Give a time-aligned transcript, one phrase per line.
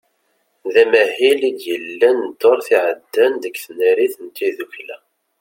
[0.73, 4.97] D amahil i d-yellan ddurt iɛeddan deg tnarit n tiddukla.